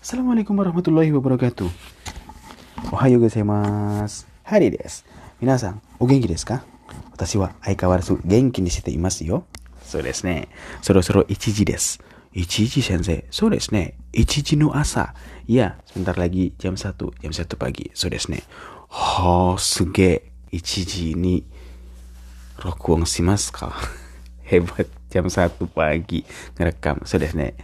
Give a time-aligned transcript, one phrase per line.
[0.00, 1.68] Assalamualaikum warahmatullahi wabarakatuh.
[2.90, 4.26] おはようございます。
[4.42, 5.04] ハリーです。
[5.42, 6.64] 皆さん、お元気ですか
[7.12, 9.44] 私は相変わらず元気にしていますよ。
[9.82, 10.48] そうですね。
[10.80, 12.00] そろそろ1時です。
[12.32, 13.26] 1時先生。
[13.30, 13.98] そうですね。
[14.14, 15.12] 1時の朝。
[15.46, 17.90] いや、sebentar lagi jam 1, jam 1 pagi。
[17.92, 18.42] そうですね。
[18.88, 20.32] はあ、すげえ。
[20.52, 21.44] 1時に
[22.64, 23.74] 録音しますか
[24.44, 24.99] へばっ。
[25.10, 26.22] Jam 1 pagi
[26.54, 27.02] ngerekam.
[27.02, 27.58] So desu ne.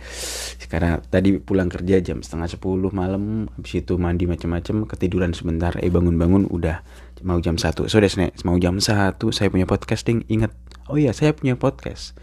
[0.58, 3.46] Sekarang tadi pulang kerja jam setengah 10 malam.
[3.54, 4.90] Habis itu mandi macam-macam.
[4.90, 5.78] Ketiduran sebentar.
[5.78, 6.82] Eh bangun-bangun udah
[7.22, 7.86] mau jam 1.
[7.86, 8.34] So desu ne.
[8.42, 10.26] Mau jam 1 saya punya podcasting.
[10.26, 10.50] Ingat.
[10.90, 12.18] Oh iya saya punya podcast.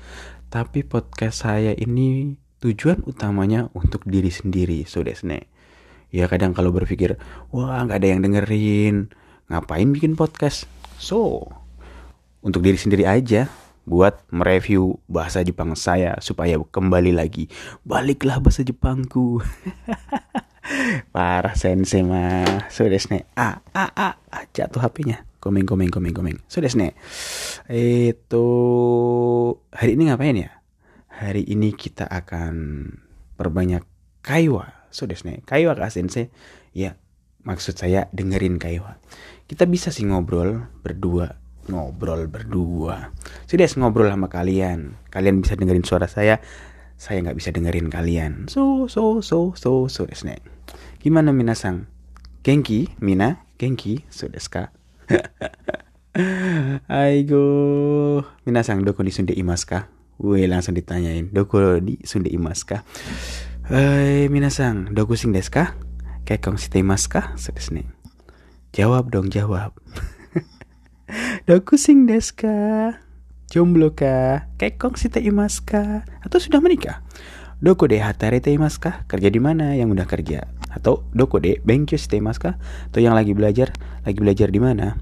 [0.51, 4.83] Tapi podcast saya ini tujuan utamanya untuk diri sendiri.
[4.83, 5.47] So desu ne.
[6.11, 7.15] Ya kadang kalau berpikir.
[7.55, 9.07] Wah nggak ada yang dengerin.
[9.47, 10.67] Ngapain bikin podcast?
[10.99, 11.47] So.
[12.43, 13.47] Untuk diri sendiri aja
[13.83, 17.51] buat mereview bahasa Jepang saya supaya kembali lagi.
[17.83, 19.43] Baliklah bahasa Jepangku.
[21.15, 22.71] Parah sensei mah.
[22.71, 24.43] So desu ne ah ah ah, ah.
[24.55, 25.27] Jatuh HP-nya.
[25.43, 26.39] Komeng komeng komeng komeng.
[26.47, 26.95] So desu ne
[27.67, 28.47] itu
[29.75, 30.51] hari ini ngapain ya?
[31.11, 32.87] Hari ini kita akan
[33.35, 33.83] perbanyak
[34.23, 34.87] kaiwa.
[34.95, 36.31] So desu ne kaiwa kak sensei?
[36.71, 36.95] Ya
[37.43, 38.95] maksud saya dengerin kaiwa.
[39.43, 43.13] Kita bisa sih ngobrol berdua ngobrol berdua.
[43.47, 44.99] Sudah ngobrol sama kalian.
[45.13, 46.43] Kalian bisa dengerin suara saya.
[46.99, 48.47] Saya nggak bisa dengerin kalian.
[48.47, 50.39] So so so so so desu ne.
[51.03, 51.91] Gimana minasang?
[52.43, 52.95] Genki?
[53.03, 53.43] Mina?
[53.59, 54.07] Genki?
[54.07, 54.63] So desu ka?
[56.87, 57.45] Aigo.
[58.47, 59.79] Minasang doko ni sunde imasu ka?
[60.23, 61.33] Langsung ditanyain.
[61.33, 62.77] Doko di sunde imasu ka?
[63.63, 65.75] Hai, minasang, doko sing desu ka?
[66.23, 67.21] Kekong shite imasu ka?
[67.35, 67.83] So desu ne.
[68.71, 69.75] Jawab dong, jawab.
[71.43, 72.55] Doku sing desu ka?
[73.51, 74.47] Jomblo ka?
[74.55, 76.07] Kekong shite imasu ka?
[76.23, 77.03] Atau sudah menikah?
[77.59, 79.03] Doko de hatarete imasu ka?
[79.11, 80.47] Kerja di mana yang udah kerja?
[80.71, 82.51] Atau doko de benkyo shite imasu ka?
[82.87, 83.75] Atau yang lagi belajar?
[84.07, 84.95] Lagi belajar di mana?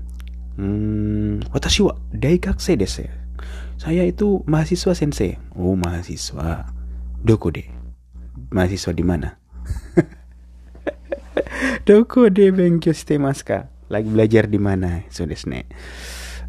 [0.58, 3.06] Hmm, watashi wa daikakusei desu.
[3.78, 5.38] Saya itu mahasiswa sensei.
[5.54, 6.74] Oh, mahasiswa.
[7.22, 7.70] Doko de?
[8.50, 9.38] Mahasiswa di mana?
[11.86, 13.70] Doko de benkyo shite imasu ka?
[13.94, 15.06] Lagi belajar di mana?
[15.14, 15.70] So desu ne.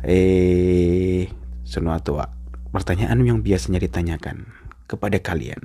[0.03, 1.31] Eh,
[1.63, 2.27] sunoato wa
[2.75, 4.51] pertanyaan yang biasanya ditanyakan
[4.91, 5.63] kepada kalian.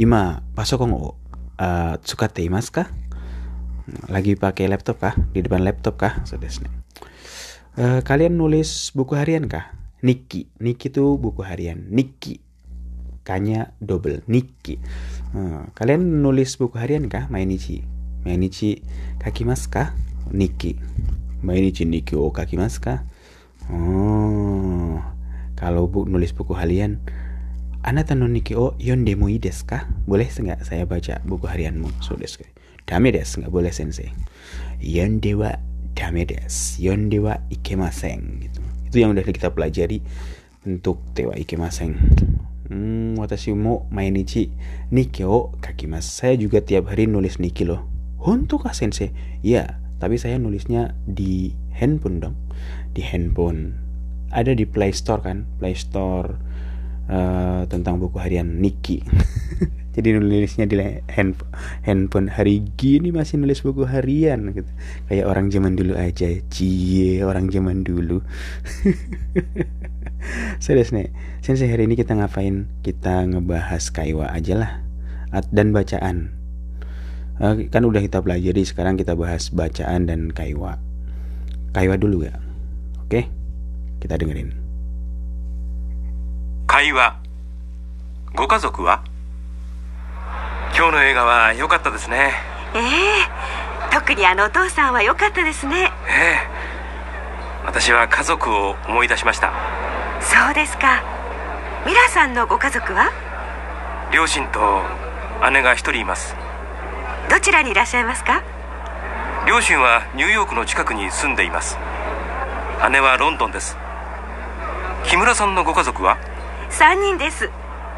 [0.00, 1.14] Ima pasokong o
[1.60, 2.84] uh, tsukatte imasu ka?
[4.10, 5.14] Lagi pakai laptop kah?
[5.30, 6.24] Di depan laptop kah?
[6.26, 6.70] So desu ne.
[7.76, 9.70] Eh, kalian nulis buku harian kah?
[10.00, 10.48] Nikki.
[10.58, 11.86] Nikki itu buku harian.
[11.92, 12.40] Nikki.
[13.22, 14.24] Kanya double.
[14.26, 14.80] Nikki.
[15.36, 17.28] Eh, kalian nulis buku harian kah?
[17.28, 17.84] Mainichi.
[18.24, 18.80] Mainichi
[19.20, 19.92] kakimasu ka?
[20.32, 20.80] Nikki.
[21.44, 22.94] Mainichi Nikki o kakimasu ka?
[23.66, 25.02] Oh,
[25.58, 27.02] kalau bu nulis buku harian,
[27.86, 29.86] Anata no Nikki o yondemo ii desu ka?
[30.10, 31.86] Boleh nggak saya baca buku harianmu?
[32.02, 32.42] So desu.
[32.82, 34.10] Dame desu, nggak boleh sensei.
[34.82, 35.54] Yonde wa
[35.94, 36.82] dame desu.
[36.90, 38.42] Yonde wa ikemasen.
[38.42, 38.58] Gitu.
[38.90, 40.02] Itu yang udah kita pelajari
[40.66, 41.94] bentuk tewa ikemasen.
[42.66, 44.50] Hmm, watashi mo mainichi
[44.90, 46.10] Nikki o kakimasu.
[46.10, 47.86] Saya juga tiap hari nulis Nikki loh.
[48.22, 49.14] Kah sensei?
[49.46, 52.45] Iya, tapi saya nulisnya di handphone dong
[52.96, 53.76] di handphone.
[54.32, 55.44] Ada di Play Store kan?
[55.60, 56.32] Play Store
[57.10, 59.02] uh, tentang buku harian Niki.
[59.96, 60.76] Jadi nulisnya di
[61.08, 61.40] hand,
[61.88, 64.68] handphone hari gini masih nulis buku harian gitu.
[65.08, 66.28] Kayak orang zaman dulu aja.
[66.52, 68.20] Cie orang zaman dulu.
[70.64, 71.08] Serius nih
[71.40, 72.68] sensei hari ini kita ngapain?
[72.84, 74.72] Kita ngebahas kaiwa aja lah.
[75.48, 76.32] Dan bacaan.
[77.40, 80.76] Uh, kan udah kita pelajari sekarang kita bahas bacaan dan kaiwa.
[81.72, 82.45] Kaiwa dulu ya
[83.06, 83.30] oke
[84.00, 84.52] kita dengerin.
[86.66, 87.16] 会話。
[88.34, 89.04] ご家族は？
[90.76, 92.34] 今日の映画は良かったですね。
[92.74, 92.82] ええ。
[93.92, 95.92] 特にあのお父さんは良かったですね。
[96.08, 96.38] ええ。
[97.64, 99.52] 私は家族を思い出しました。
[100.20, 101.04] そうですか。
[101.86, 103.12] ミラさんのご家族は？
[104.12, 104.82] 両親と
[105.52, 106.34] 姉が一人います。
[107.30, 108.42] どちらにいらっしゃいますか？
[109.46, 111.78] 両親はニューヨークの近くに住んでいます
[112.76, 113.74] 姉はロンドンです
[115.08, 116.18] 木村さんのご家族は
[116.70, 117.48] 3人です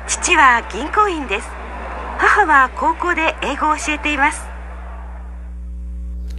[0.06, 1.48] 父は銀行員です
[2.16, 4.46] 母は高校で英語を教えています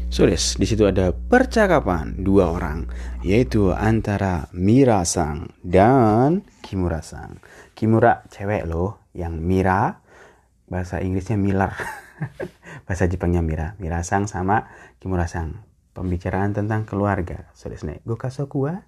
[0.09, 2.89] So des, di situ ada percakapan dua orang,
[3.21, 7.37] yaitu antara Mira Sang dan Kimura Sang.
[7.77, 10.01] Kimura cewek loh, yang Mira
[10.65, 11.77] bahasa Inggrisnya Miller,
[12.89, 13.77] bahasa Jepangnya Mira.
[13.77, 14.65] Mira Sang sama
[14.97, 15.68] Kimura Sang.
[15.93, 17.49] Pembicaraan tentang keluarga.
[17.57, 18.85] So des ne, gokasoku wa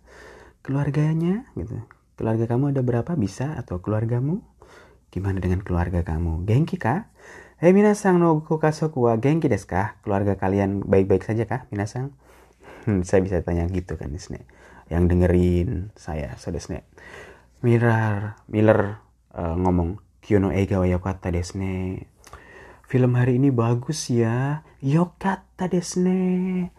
[0.62, 1.82] keluarganya gitu.
[2.16, 4.46] Keluarga kamu ada berapa bisa atau keluargamu?
[5.12, 6.46] Gimana dengan keluarga kamu?
[6.46, 7.10] Genki kah?
[7.62, 9.98] Hei minasang no gokasoku wa genki desu ka?
[10.06, 12.14] Keluarga kalian baik-baik saja kah minasang?
[12.82, 14.42] Hmm, saya bisa tanya gitu kan Disney.
[14.90, 16.82] Yang dengerin saya, so Disney.
[17.62, 18.34] Miller,
[19.38, 22.06] uh, ngomong, Kyono eiga wa yokata desne.
[22.86, 24.62] Film hari ini bagus ya.
[24.82, 26.70] Yokata desne.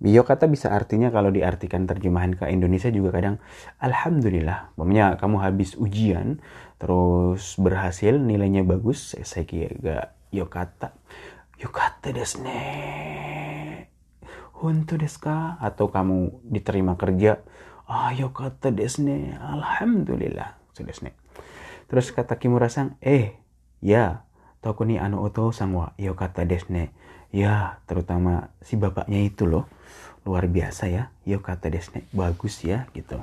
[0.00, 3.36] Yokata bisa artinya kalau diartikan terjemahan ke Indonesia juga kadang
[3.84, 4.72] Alhamdulillah.
[4.72, 6.40] Pokoknya kamu habis ujian,
[6.80, 9.12] terus berhasil, nilainya bagus.
[9.20, 10.96] Saya kira yokata.
[11.60, 12.56] Yokata desne.
[14.56, 15.60] Honto desu ka?
[15.60, 17.44] Atau kamu diterima kerja.
[17.84, 19.36] Ah, yokata desne.
[19.36, 20.56] Alhamdulillah.
[20.72, 21.12] So desne.
[21.92, 23.36] Terus kata Kimura-san, eh,
[23.84, 24.24] ya,
[24.64, 26.96] toko ni ano oto sang wa yokata desne.
[27.30, 29.70] Ya, terutama si bapaknya itu loh.
[30.26, 31.14] Luar biasa ya.
[31.22, 32.02] Yokata desne.
[32.10, 33.22] Bagus ya, gitu.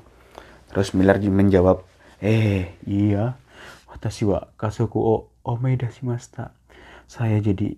[0.71, 1.83] Terus Miller menjawab,
[2.23, 3.35] eh, iya.
[3.91, 6.55] Watashi wa kasoku o omaida shimashita.
[7.07, 7.75] Saya jadi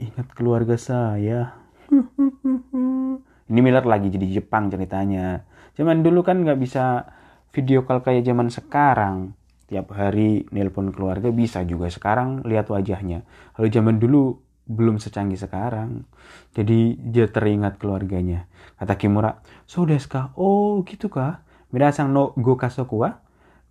[0.00, 1.56] ingat keluarga saya.
[3.52, 5.44] Ini Miller lagi jadi Jepang ceritanya.
[5.76, 7.04] Zaman dulu kan nggak bisa
[7.52, 9.36] video call kayak zaman sekarang.
[9.68, 11.88] Tiap hari nelpon keluarga bisa juga.
[11.92, 13.24] Sekarang lihat wajahnya.
[13.52, 16.06] Kalau zaman dulu belum secanggih sekarang.
[16.54, 18.46] Jadi dia teringat keluarganya.
[18.78, 21.42] Kata Kimura, so desu Oh gitu kah?
[21.72, 23.02] Mirasang no go kasoku?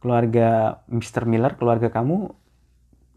[0.02, 1.30] Keluarga Mr.
[1.30, 2.34] Miller, keluarga kamu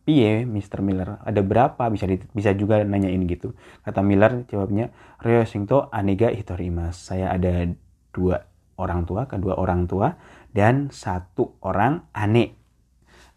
[0.04, 0.84] piye Mr.
[0.84, 4.92] Miller ada berapa bisa di, bisa juga nanyain gitu kata Miller jawabnya
[5.24, 7.72] Ryo Singto anega hitorimas saya ada
[8.12, 8.44] dua
[8.76, 10.12] orang tua kedua orang tua
[10.52, 12.52] dan satu orang ane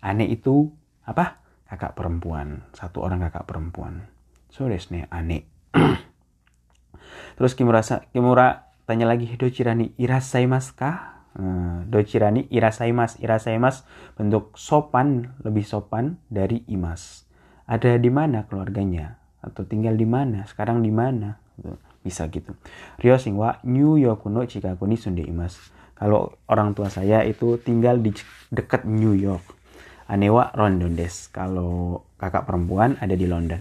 [0.03, 0.67] ane itu
[1.07, 1.39] apa
[1.71, 4.03] kakak perempuan satu orang kakak perempuan
[4.51, 5.47] so desne ane.
[7.37, 11.17] Terus Kimura Kimura tanya lagi Dochirani irasaimasu kah?
[11.37, 13.85] Uh, dochirani irasaimas irasaimas.
[14.17, 17.29] Bentuk sopan lebih sopan dari imas.
[17.69, 19.21] Ada di mana keluarganya?
[19.45, 20.49] Atau tinggal di mana?
[20.49, 21.37] Sekarang di mana?
[22.01, 22.57] Bisa gitu.
[22.97, 25.61] Rio Singwa New York no Chicago ni sunde imas.
[25.93, 28.17] Kalau orang tua saya itu tinggal di
[28.49, 29.45] dekat New York.
[30.09, 33.59] Anewa London des kalau kakak perempuan ada di London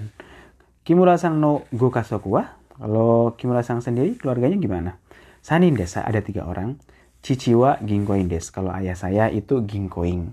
[0.87, 2.47] Kimura Sang no Gokasoku wa
[2.79, 5.03] kalau Kimura Sang sendiri keluarganya gimana
[5.43, 6.79] Sanin desa ada tiga orang
[7.27, 8.55] Ciciwa ginkoin des.
[8.55, 10.31] Kalau ayah saya itu ginkoing.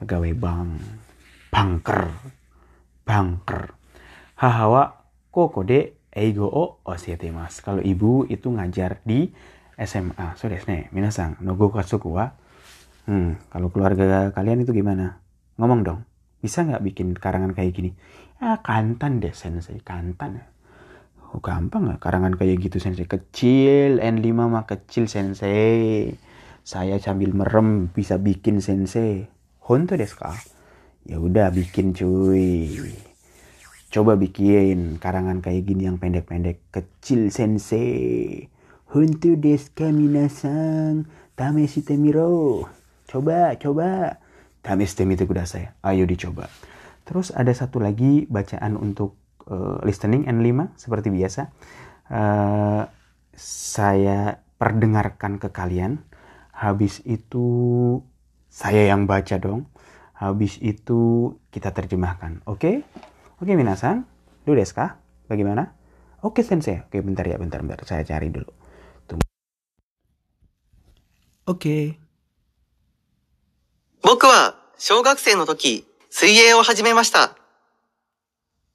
[0.00, 0.80] Pegawai bank.
[1.52, 2.08] Banker.
[3.04, 3.76] Banker.
[4.40, 7.60] Hahawa koko de eigo o osiete mas.
[7.60, 9.28] Kalau ibu itu ngajar di
[9.76, 10.32] SMA.
[10.40, 12.32] So desne, minasang, nogo kasuku wa.
[13.04, 15.20] Hmm, kalau keluarga kalian itu gimana?
[15.60, 16.00] Ngomong dong.
[16.40, 17.92] Bisa nggak bikin karangan kayak gini?
[18.42, 20.42] Ah, kantan deh sensei, kantan.
[21.30, 23.06] Oh, gampang lah karangan kayak gitu sensei.
[23.06, 26.10] Kecil N5 mah kecil sensei.
[26.66, 29.30] Saya sambil merem bisa bikin sensei.
[29.62, 30.34] Honto desu ka?
[31.06, 32.66] Ya udah bikin cuy.
[33.94, 36.66] Coba bikin karangan kayak gini yang pendek-pendek.
[36.74, 38.50] Kecil sensei.
[38.90, 41.06] Honto desu ka minasan?
[41.38, 42.66] Tameshite miro
[43.06, 44.18] coba coba.
[44.66, 46.50] Tameshite mite kudasai ayo dicoba
[47.07, 49.15] terus ada satu lagi bacaan untuk
[49.47, 51.51] uh, listening N5 seperti biasa.
[52.07, 52.83] Uh,
[53.37, 56.01] saya perdengarkan ke kalian.
[56.51, 57.45] Habis itu
[58.49, 59.69] saya yang baca dong.
[60.17, 62.41] Habis itu kita terjemahkan.
[62.49, 62.57] Oke?
[62.57, 62.75] Okay?
[63.37, 64.09] Oke, okay, minasan.
[64.49, 64.97] Du desu ka?
[65.29, 65.77] Bagaimana?
[66.25, 66.81] Oke, okay, sensei.
[66.81, 67.77] Oke, okay, bentar ya, bentar, bentar.
[67.85, 68.49] Saya cari dulu.
[69.05, 69.25] Tunggu.
[71.45, 71.61] Oke.
[71.61, 71.83] Okay.
[74.01, 77.38] 僕は小学生の時、 水泳を始めました。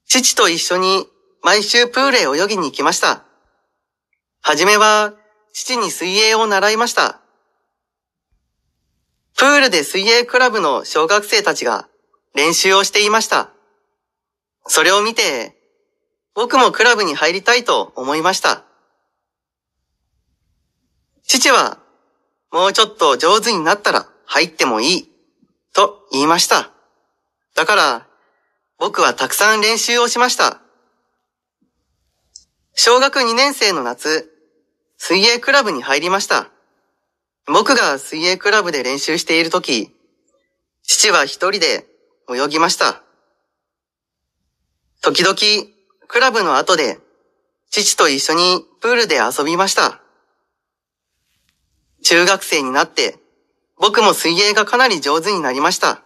[0.06, 1.06] 父と一緒に
[1.40, 3.22] 毎週プールへ泳ぎに行きました。
[4.42, 5.14] はじめは
[5.52, 7.20] 父に水泳を習いました。
[9.36, 11.88] プールで水泳クラブの小学生たちが
[12.34, 13.50] 練習をしていました。
[14.66, 15.54] それを見て、
[16.34, 18.64] 僕もクラブに入りたいと思いました。
[21.22, 21.78] 父は、
[22.50, 25.08] もうちょっと上手になったら入ってもいい、
[25.72, 26.72] と言いました。
[27.58, 28.06] だから、
[28.78, 30.60] 僕はたくさん練習をしました。
[32.72, 34.30] 小学2年生の夏、
[34.96, 36.52] 水泳クラブに入りました。
[37.46, 39.90] 僕が水泳クラブで練習しているとき、
[40.84, 41.84] 父は一人で
[42.32, 43.02] 泳ぎました。
[45.02, 45.36] 時々、
[46.06, 47.00] クラブの後で、
[47.70, 50.00] 父と一緒にプールで遊びました。
[52.04, 53.18] 中学生になって、
[53.78, 56.04] 僕も水泳がかなり上手になりました。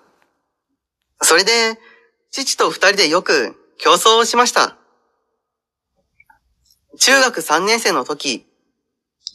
[1.22, 1.78] それで、
[2.30, 4.76] 父と二人でよく競争をしました。
[6.98, 8.46] 中学3年生の時、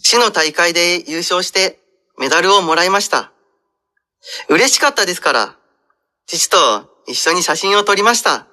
[0.04, 1.80] 市の大会で優勝して
[2.18, 3.32] メダルをもらいました。
[4.50, 5.56] 嬉しかったですから、
[6.26, 6.58] 父と
[7.08, 8.48] 一緒に写真を撮りました。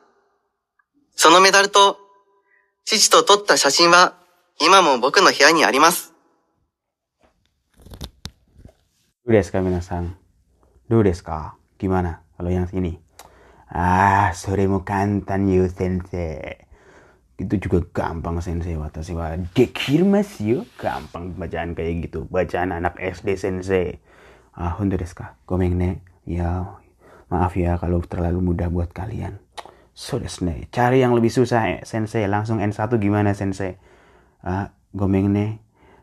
[1.17, 1.99] そのメダルと、
[2.85, 4.15] 父と撮った写真は、
[4.61, 6.13] 今も僕の部屋にあります。
[9.27, 10.17] Do desu ka minasan?
[10.91, 11.57] Do desu ka?
[11.79, 13.04] Gimana kalau yang ini?
[13.75, 16.63] Ah, soremu kantan yo sensei.
[17.35, 20.59] Itu juga gampang sensei watashi wa dekirimasu yo.
[20.79, 22.31] Gampang bacaan kayak gitu.
[22.31, 23.99] Bacaan anak SD sensei.
[24.55, 25.35] Ah, honto desu ka?
[25.51, 25.91] Gomen ne.
[26.23, 26.79] Ya,
[27.27, 29.43] maaf ya kalau terlalu mudah buat kalian.
[29.91, 30.71] So desu ne.
[30.71, 32.31] Cari yang lebih susah eh, sensei.
[32.31, 33.75] Langsung N1 gimana sensei?
[34.47, 35.47] Ah, gomen ne.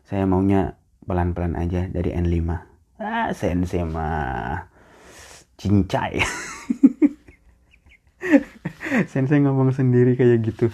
[0.04, 0.76] Saya maunya
[1.08, 2.52] pelan-pelan aja dari N5.
[3.00, 4.68] Ah, sensei mah
[5.56, 6.20] cincai.
[9.12, 10.66] sensei ngomong sendiri kayak gitu.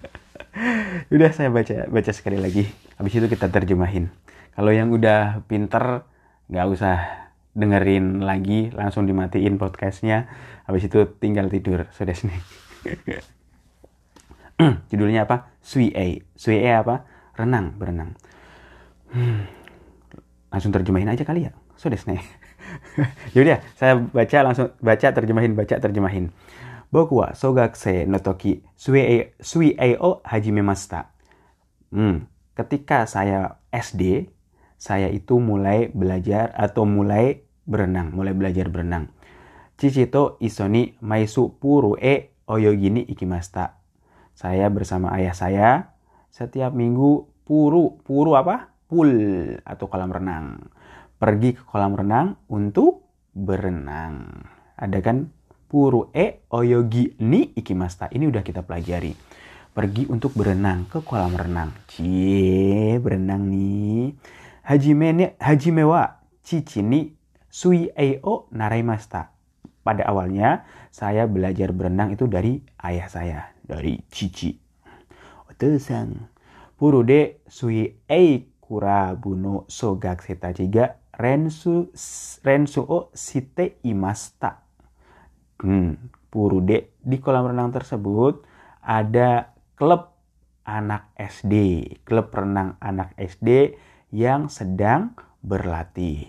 [1.14, 2.66] udah saya baca baca sekali lagi.
[2.98, 4.10] Habis itu kita terjemahin.
[4.54, 6.04] Kalau yang udah pinter
[6.50, 6.96] nggak usah
[7.54, 10.30] dengerin lagi, langsung dimatiin podcastnya.
[10.66, 11.90] Habis itu tinggal tidur.
[11.94, 12.36] Sudah sini.
[14.90, 15.50] Judulnya apa?
[15.62, 16.20] Sui A.
[16.36, 17.06] Sui A apa?
[17.34, 18.14] Renang, berenang.
[19.10, 19.48] Hmm,
[20.52, 21.52] langsung terjemahin aja kali ya.
[21.74, 22.20] Sudah sini.
[23.34, 26.30] Yaudah, saya baca langsung baca terjemahin baca terjemahin.
[26.90, 31.14] Boku wa sogakusei no toki sui sui A o hajimemashita.
[31.94, 32.26] Hmm,
[32.58, 34.30] ketika saya SD,
[34.74, 39.10] saya itu mulai belajar atau mulai berenang, mulai belajar berenang.
[39.78, 43.78] Cici to isoni maisu puru e oyogi ni ikimashita.
[44.34, 45.68] Saya bersama ayah saya
[46.34, 48.74] setiap minggu puru, puru apa?
[48.90, 49.14] Pool
[49.62, 50.66] atau kolam renang.
[51.20, 53.04] Pergi ke kolam renang untuk
[53.36, 54.40] berenang.
[54.72, 55.28] Ada kan?
[55.68, 58.08] Puru e oyogi ni ikimashita.
[58.08, 59.12] Ini udah kita pelajari.
[59.76, 61.76] Pergi untuk berenang ke kolam renang.
[61.92, 64.16] Cie, berenang nih.
[64.64, 66.08] Hajime, ne, hajime wa
[66.40, 67.12] cici ni
[67.52, 69.28] sui e o naraimashita.
[69.84, 73.40] Pada awalnya, saya belajar berenang itu dari ayah saya.
[73.60, 74.56] Dari cici.
[75.52, 76.16] Otosan.
[76.80, 78.22] Puru de sui e
[78.64, 84.64] kurabu no sogakusei tachi ga rensu o shite imashita.
[85.60, 88.40] Hmm, puru de di kolam renang tersebut
[88.80, 90.08] ada klub
[90.64, 91.54] anak SD,
[92.08, 93.76] klub renang anak SD
[94.16, 95.12] yang sedang
[95.44, 96.26] berlatih.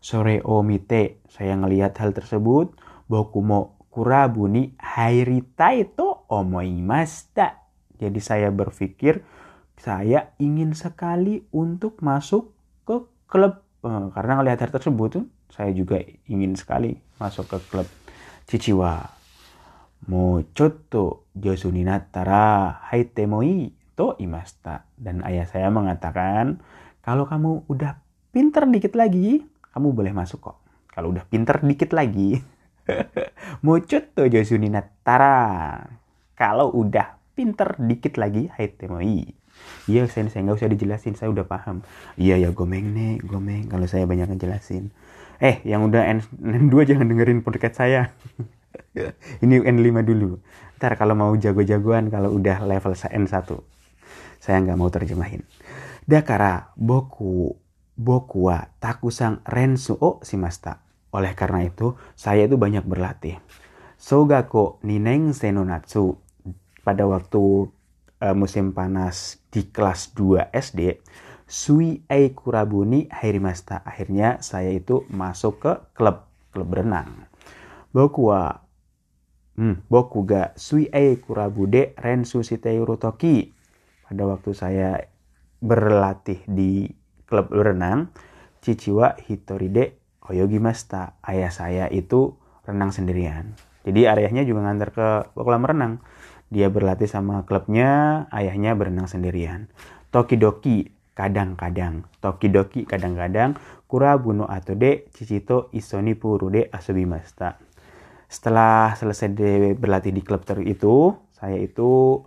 [0.00, 2.72] Sore omite, saya ngelihat hal tersebut,
[3.10, 7.60] bokumo kurabu ni hairitai to omoimashita.
[8.00, 9.20] Jadi saya berpikir
[9.76, 12.54] saya ingin sekali untuk masuk
[12.88, 17.88] ke klub karena ngelihat hal tersebut saya juga ingin sekali masuk ke klub
[18.50, 19.06] Cichiwa.
[20.10, 24.88] Mo chotto josu ni nattara haite mo ii to imashita.
[24.98, 26.58] Dan ayah saya mengatakan,
[27.04, 28.00] kalau kamu udah
[28.34, 30.58] pinter dikit lagi, kamu boleh masuk kok.
[30.90, 32.42] Kalau udah pinter dikit lagi,
[33.64, 35.78] mo chotto josu ni nattara.
[36.34, 39.39] Kalau udah pinter dikit lagi, haite mo ii.
[39.90, 41.82] Iya saya saya nggak usah dijelasin saya udah paham.
[42.20, 44.92] Iya ya gomeng nih gomeng kalau saya banyak ngejelasin.
[45.40, 48.12] Eh yang udah N, N2 jangan dengerin podcast saya.
[49.44, 50.38] Ini N5 dulu.
[50.78, 53.48] Ntar kalau mau jago-jagoan kalau udah level N1
[54.40, 55.44] saya nggak mau terjemahin.
[56.08, 57.54] Dakara boku
[58.00, 60.80] boku wa takusang rensu o shimashita.
[61.12, 63.36] Oleh karena itu saya itu banyak berlatih.
[64.00, 66.16] Sogako nineng senonatsu
[66.80, 67.68] pada waktu
[68.20, 71.00] uh, musim panas di kelas 2 SD,
[71.50, 73.82] Sui Ei Kurabuni Hairimasta.
[73.82, 77.26] Akhirnya saya itu masuk ke klub klub berenang.
[77.90, 78.54] Boku wa
[79.58, 83.50] hmm, boku ga Sui Ei Kurabude Rensu Shitei Urotoki.
[84.06, 84.90] Pada waktu saya
[85.58, 86.86] berlatih di
[87.26, 88.10] klub berenang,
[88.62, 89.98] Cici wa Hitoride
[90.30, 91.18] Oyogi Masta.
[91.22, 93.54] Ayah saya itu renang sendirian.
[93.82, 95.98] Jadi ayahnya juga ngantar ke kolam renang.
[96.50, 99.70] Dia berlatih sama klubnya, ayahnya berenang sendirian.
[100.10, 102.02] Tokidoki, kadang-kadang.
[102.18, 103.54] Tokidoki, kadang-kadang.
[103.86, 107.58] Kurabuno atau de cicito isoni purude asubimasta.
[108.30, 109.30] Setelah selesai
[109.78, 112.22] berlatih di klub itu, saya itu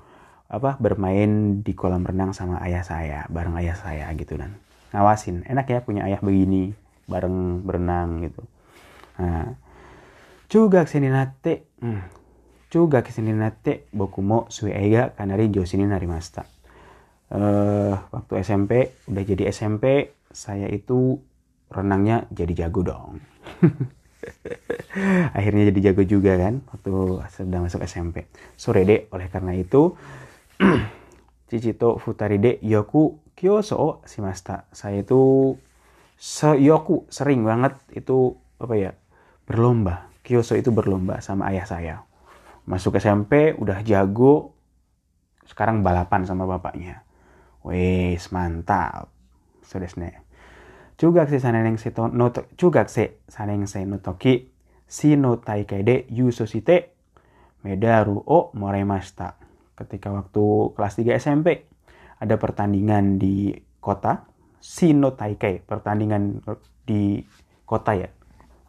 [0.51, 4.60] apa bermain di kolam renang sama ayah saya, bareng ayah saya gitu dan
[4.92, 5.48] ngawasin.
[5.48, 6.75] Enak ya punya ayah begini,
[7.08, 8.44] bareng berenang gitu.
[9.18, 9.56] Nah,
[10.51, 12.23] juga ke sini nate, hmm,
[12.73, 16.45] 中学生になって僕も水泳がかなり上手になりました。
[17.29, 21.21] Uh, waktu SMP, udah jadi SMP, saya itu
[21.69, 23.21] renangnya jadi jago dong.
[25.37, 26.93] Akhirnya jadi jago juga kan, waktu
[27.29, 28.33] sedang masuk SMP.
[28.57, 29.93] Sore deh, oleh karena itu,
[31.49, 34.69] Cici to futari de yoku kyoso o shimashita.
[34.73, 35.57] Saya itu
[36.21, 38.91] se yoku sering banget itu apa ya
[39.49, 40.12] berlomba.
[40.21, 42.09] Kyoso itu berlomba sama ayah saya
[42.63, 44.55] Masuk SMP udah jago,
[45.43, 47.03] sekarang balapan sama bapaknya.
[47.63, 49.12] Wes mantap.
[49.63, 50.24] Sudah Chugak
[51.00, 54.51] Juga si saneng to no cugak sih saneng si no toki
[54.86, 55.96] si no de
[57.63, 59.39] medaru o moremasta.
[59.74, 61.65] Ketika waktu kelas 3 SMP
[62.22, 63.51] ada pertandingan di
[63.82, 66.39] kota Sino taikei pertandingan
[66.88, 67.20] di
[67.67, 68.08] kota ya,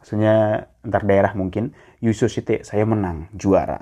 [0.05, 1.73] Maksudnya antar daerah mungkin.
[1.97, 3.81] Yusu Shite, saya menang, juara.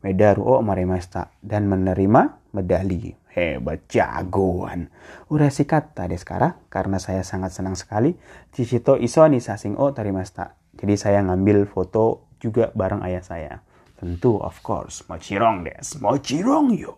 [0.00, 3.12] Medaru o marimashita dan menerima medali.
[3.36, 4.88] Hebat, jagoan.
[5.28, 8.16] Urasi kata sekarang karena saya sangat senang sekali.
[8.48, 10.56] Chichito iso ni sasing o tarimashita.
[10.72, 13.60] Jadi saya ngambil foto juga bareng ayah saya.
[14.00, 16.96] Tentu, of course, mochirong des, mochirong yo.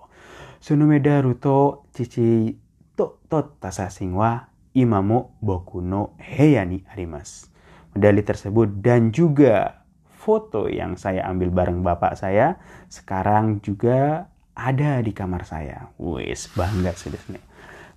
[0.62, 2.54] Suno medaru to chichi
[2.94, 4.46] to totta sasing wa
[4.78, 7.50] imamo boku no heya ni arimasu.
[7.96, 9.82] Medali tersebut dan juga
[10.20, 12.60] foto yang saya ambil bareng bapak saya
[12.92, 15.88] sekarang juga ada di kamar saya.
[15.96, 17.42] Wes, bangga sudah nih.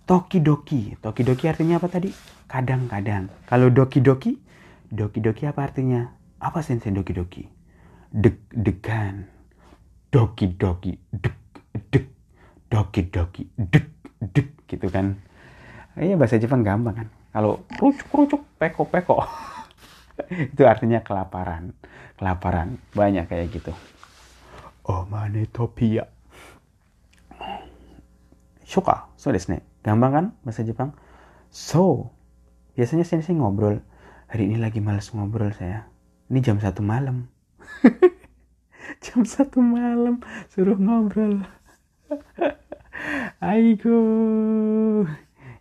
[0.07, 0.95] Tokidoki.
[0.99, 2.11] Tokidoki artinya apa tadi?
[2.47, 3.27] Kadang-kadang.
[3.47, 4.39] Kalau doki-doki,
[4.91, 6.07] doki-doki apa artinya?
[6.39, 7.47] Apa sensei doki-doki?
[8.11, 9.27] Deg-degan.
[10.11, 10.95] Doki-doki.
[11.11, 12.05] Deg-deg.
[12.71, 13.43] Doki-doki.
[13.55, 14.47] Deg-deg.
[14.67, 15.19] Gitu kan.
[15.99, 17.07] Iya bahasa Jepang gampang kan.
[17.33, 19.23] Kalau rucuk-rucuk, peko-peko.
[20.53, 21.75] itu artinya kelaparan.
[22.17, 22.79] Kelaparan.
[22.93, 23.73] Banyak kayak gitu.
[24.83, 26.07] Omanetopia.
[28.63, 29.11] Shoka.
[29.19, 29.61] So desu ne.
[29.83, 30.95] Gampang kan bahasa Jepang?
[31.51, 32.11] So.
[32.73, 33.85] Biasanya sensei ngobrol.
[34.33, 35.85] Hari ini lagi males ngobrol saya.
[36.33, 37.29] Ini jam satu malam.
[39.05, 40.25] jam satu malam.
[40.49, 41.45] Suruh ngobrol.
[43.43, 43.99] Aigo.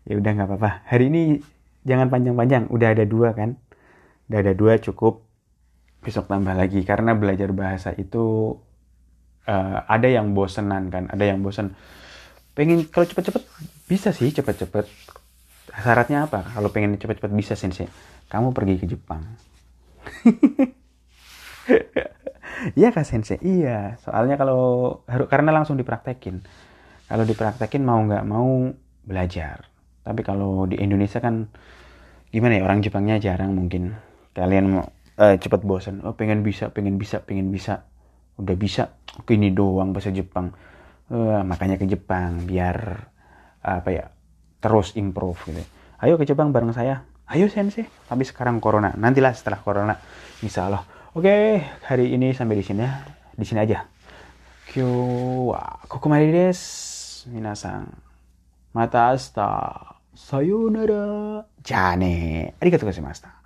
[0.09, 0.71] Ya udah nggak apa-apa.
[0.89, 1.23] Hari ini
[1.85, 2.73] jangan panjang-panjang.
[2.73, 3.61] Udah ada dua kan?
[4.31, 5.25] Udah ada dua cukup.
[6.03, 6.83] Besok tambah lagi.
[6.83, 8.57] Karena belajar bahasa itu
[9.47, 11.09] eh, ada yang bosenan kan.
[11.11, 11.75] Ada yang bosen.
[12.53, 13.43] Pengen kalau cepet-cepet
[13.89, 14.87] bisa sih cepet-cepet.
[15.73, 16.53] Syaratnya apa?
[16.53, 17.89] Kalau pengen cepet-cepet bisa sensei.
[18.29, 19.23] Kamu pergi ke Jepang.
[22.79, 23.43] Iya kak sensei?
[23.43, 23.99] Iya.
[23.99, 24.63] Soalnya kalau
[25.11, 26.47] harus karena langsung dipraktekin.
[27.11, 28.71] Kalau dipraktekin mau nggak mau
[29.03, 29.67] belajar.
[30.07, 31.51] Tapi kalau di Indonesia kan
[32.31, 33.99] gimana ya orang Jepangnya jarang mungkin.
[34.33, 34.85] Kalian mau
[35.21, 36.01] eh, cepet bosan.
[36.05, 37.85] Oh pengen bisa, pengen bisa, pengen bisa.
[38.41, 38.97] Udah bisa.
[39.21, 40.53] Oke ini doang bahasa Jepang.
[41.13, 43.09] Eh, makanya ke Jepang biar
[43.63, 44.05] apa ya
[44.59, 45.63] terus improve gitu.
[46.03, 47.05] Ayo ke Jepang bareng saya.
[47.29, 47.87] Ayo sensei.
[48.09, 48.91] Tapi sekarang corona.
[48.97, 49.95] Nantilah setelah corona.
[50.43, 50.83] Insya Allah.
[51.13, 53.05] Oke, hari ini sampai di sini ya.
[53.37, 53.85] Di sini aja.
[54.67, 54.89] Kyo
[55.53, 57.31] wa kokomari desu.
[57.31, 57.87] Minasan.
[58.75, 59.79] Mata asta.
[60.13, 61.45] Sayonara.
[61.63, 62.57] Jane.
[62.59, 63.42] Arigatou gozaimashita.